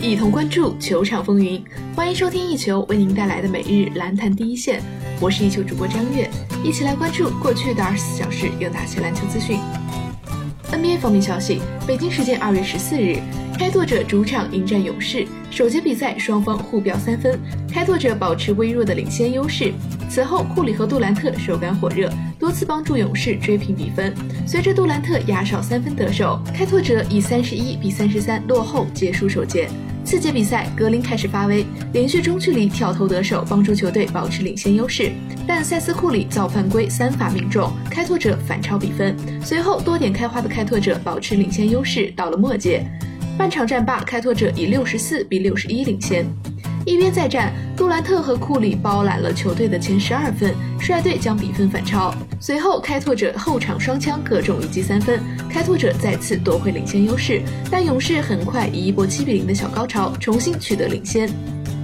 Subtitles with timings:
[0.00, 1.62] 一同关注球场风云。
[1.94, 4.80] 欢迎收听一球为您带来的每日篮坛第一线，
[5.20, 6.30] 我是一球主播张悦，
[6.62, 9.58] 一起来关注过去的二十四小时有哪些篮球资讯。
[10.70, 13.18] NBA 方面消息，北京时间二月十四日，
[13.58, 17.36] 开拓者主场迎战勇士，首节比赛双方互飙三分，
[17.68, 19.72] 开拓者保持微弱的领先优势。
[20.08, 22.08] 此后，库里和杜兰特手感火热，
[22.38, 24.14] 多次帮助勇士追平比分。
[24.46, 29.68] 随着杜兰特压哨三分得手，开拓者以三十一比三十三落后结束首节。
[30.10, 35.12] 四节比赛，格林开始发威，连续中距离跳投得手，帮助球队保持领先优势。
[35.46, 39.14] 但塞斯库里造犯规，三罚命中，开拓者反超比分。
[39.44, 42.82] 随后多点开花的开拓者保持领先优势，到了末节，
[43.36, 46.24] 半场战罢，开拓者以六十四比六十一领先。
[46.84, 52.14] 一边再战，杜兰特和库里包揽了球队的前十二分，率队将比分反超。
[52.40, 57.42] 随后，开拓者后场双枪各中一记三分，开拓者再次夺回领先优势。
[57.70, 61.28] 但勇士很快以一波七比零的小高潮重新取得领先。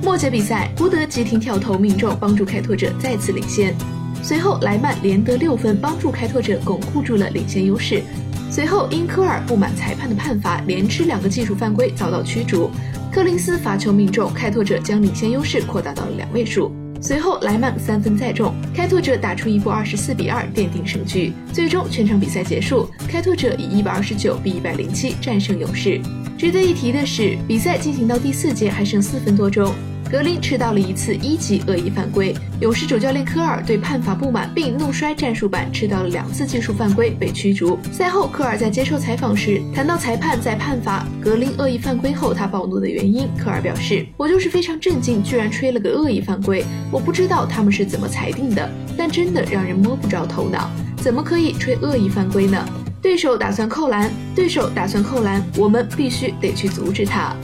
[0.03, 3.75] 末节比赛，胡德急停跳投命中，帮助开拓者再次领先。
[4.23, 8.03] 随后，莱曼连得六分，帮助开拓者巩固住了领先优势。
[8.51, 12.71] 随后，因科尔不满裁判的判罚，连吃两个技术犯规，遭到驱逐。
[13.15, 16.75] 柯林斯罚球命中，开拓者将领先优势扩大到了两位数。
[17.01, 21.33] 随后莱曼三分再中，开拓者打出一波二十四比二奠定胜局。
[21.53, 26.01] 最终全场比赛结束，开拓者以一百二十九比一百零七战胜勇士。
[26.37, 29.73] 值得一提的是，比赛进行到第四节还剩四分多钟。
[30.15, 37.77] 格林吃到了一次一级恶意犯规，勇士主教练科尔对判罚不满，并怒摔战术板，吃到了两次技术犯规，被驱逐。
[37.91, 52.65] 赛后，科尔在接受采访时谈到裁判在判罚格林恶意犯规后他暴怒的原因，科尔表示：“我就是非常震惊，居然吹了个恶意犯规，我不知道他们是怎么裁定的，但真的让人摸不着头脑，怎么可以吹恶意犯规呢？
[53.03, 57.35] 对手打算扣篮，对手打算扣篮，我们必须得去阻止他。”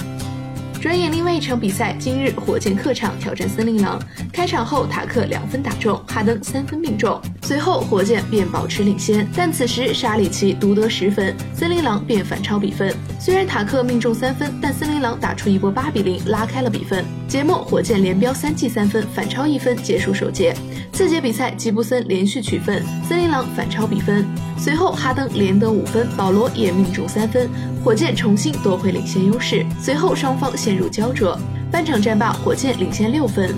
[0.80, 4.00] 转眼，另外一场比赛，今日火箭客场挑战森林狼。
[4.32, 9.28] 开场后，塔克两分打中，哈登三分命中，随后火箭便保持领先。
[9.36, 12.94] 但此时沙里奇独得十分，森林狼便反超比分。
[13.18, 17.04] 虽然塔克命中三分，但森林狼打出一波八比零，拉开了比分。
[17.30, 20.52] 节末，火箭连飙三记三分，反超一分，结束首节。
[20.92, 24.26] 次节比赛，吉布森连续取分，森林狼反超比分。
[24.58, 27.48] 随后，哈登连得五分，保罗也命中三分，
[27.84, 29.64] 火箭重新夺回领先优势。
[29.80, 31.38] 随后，双方陷入焦灼，
[31.70, 33.54] 半场战罢，火箭领先六分。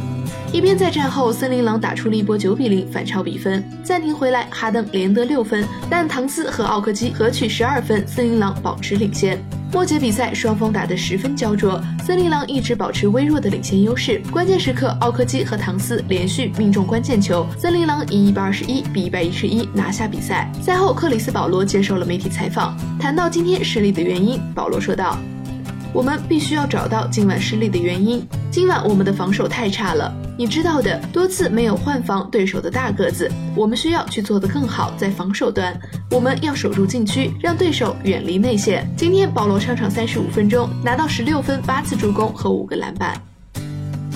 [0.53, 3.65] 一边在战后，森林狼打出了一波九比零反超比分。
[3.83, 9.43] 暂停回来，哈登连得六分，但唐斯和奥克基合取十二分，森林狼保持领先。
[9.73, 14.21] 末节比赛双方打得十分焦灼，森林狼一直保持微弱的领先优势。
[14.31, 20.53] 关键时刻，奥科基和唐斯连续命中关键球，森林狼以一百二十一比一百一十一拿下比赛。
[20.61, 25.19] 赛后，克里斯保罗接受了媒体采访，谈到今天失利的原因，保罗说道。
[25.95, 28.27] 我们必须要找到今晚失利的原因。
[28.51, 33.31] 今晚我们的防守太差了，你知道的，多次没有换防对手的大个子。
[33.55, 35.79] 我们需要去做得更好，在防守端，
[36.11, 38.91] 我们要守住禁区，让对手远离内线。
[38.97, 43.21] 今天保罗上场三十五分钟，拿到十六分、八次助攻和五个篮板。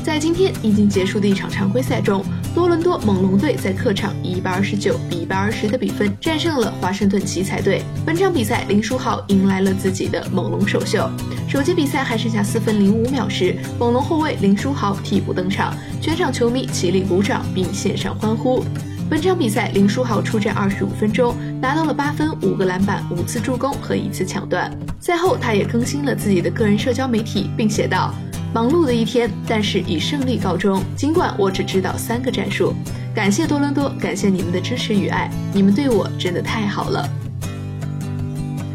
[0.02, 2.24] 在今天已经结束的一场常规赛中，
[2.56, 7.82] 多伦多猛龙队在客场以一百二十九比一百二十的比分战胜了华盛顿奇才队。
[8.06, 11.06] 本场比赛，林书豪迎来了自己的猛龙首秀。
[11.46, 18.64] 首节比赛还剩下四分零五秒时，猛龙后卫林书豪替补登场，全场球迷起立鼓掌并献上欢呼。
[19.10, 24.72] 本场比赛，林书豪出战二十五分钟，拿到了八分、五个篮板、五次助攻和一次抢断。
[24.98, 28.14] 赛后，他也更新了自己的个人社交媒体，并写道。
[28.56, 30.82] 忙碌的一天，但是以胜利告终。
[30.96, 32.72] 尽管我只知道三个战术，
[33.14, 37.06] 感谢多伦多，感谢你们的支持与爱，你们对我真的太好了。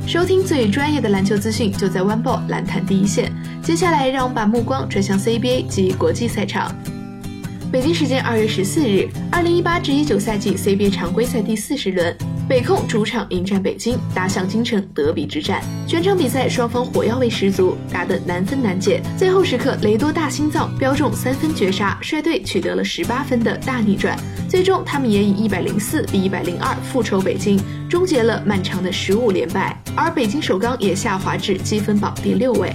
[0.05, 3.33] 收听最专业的篮球资讯，就在 One Ball 篮坛第一线。
[3.63, 6.71] 接下来，让我们把目光转向 CBA 及国际赛场。
[7.71, 12.13] 北京时间二月十四日，二零一八至一九赛季 CBA 常规赛第四十轮。
[12.45, 15.63] 北控主场迎战北京，打响京城德比之战。
[15.87, 19.01] 全场比赛双方火药味十足，打得难分难解。
[19.17, 24.19] 最后时刻，雷多大心脏飙中三分绝杀，率队取得了十八分的大逆转。
[24.49, 27.57] 最终，他们也以一百零四比一百零二复仇北京，
[27.89, 29.81] 终结了漫长的十五连败。
[29.95, 32.69] 而北京首钢也下滑至积分榜第六位。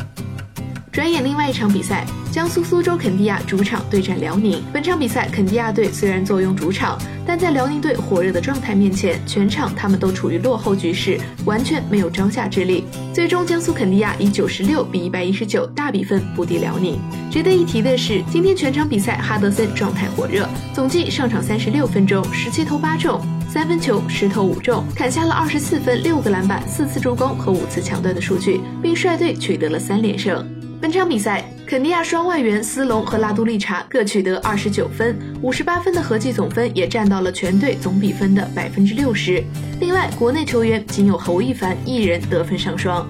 [0.91, 4.63] 转眼，另外一场比赛，江苏苏州肯尼亚主场对战辽宁。
[4.71, 12.85] 本场比赛，肯尼亚队虽然坐拥主场，但在辽宁队火热的状态面前，全场他们都处于落后局势，完全没有招架之力。
[13.15, 17.01] 最终，江苏肯尼亚以九十六比一百一十九大比分不敌辽宁。
[17.31, 23.19] 值得一提的是，今天全场比赛，哈德森状态火热，总计上场三十六分钟，十七投八中，
[23.49, 30.47] 三分球十投五中，砍下了二十四分、六个篮板、四次助攻和五次抢断的数据，并率队取得了三连胜。
[30.79, 39.43] 本场比赛，肯尼亚双外援斯隆和拉杜利查各取得二十九分，五十八分的合计总分也占到了全队总比分的百分之六十。
[39.81, 43.09] 另外，国内球员仅有侯一凡一人得分上双。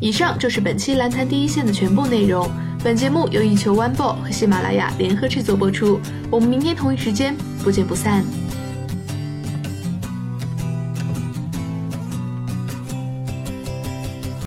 [0.00, 2.48] 以上就是本期篮坛第一线的全部内容。
[2.82, 6.00] 本节目由一球 One Ball 和喜马拉雅联合制作播出。
[6.30, 8.24] 我们明天同一时间不见不散。